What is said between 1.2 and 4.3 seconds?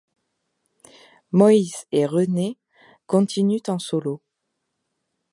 Moïz et René continuent en solo.